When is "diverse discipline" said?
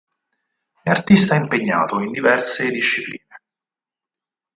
2.11-3.39